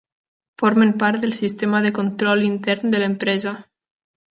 Formen 0.61 0.93
part 1.03 1.21
del 1.25 1.35
sistema 1.41 1.83
de 1.87 1.93
control 1.99 2.43
intern 2.49 2.97
de 2.97 3.05
l'empresa. 3.07 3.57